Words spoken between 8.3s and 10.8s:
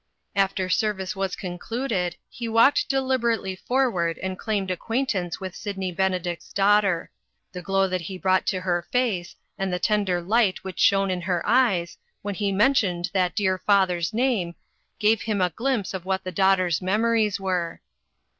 to her face, and the tender light which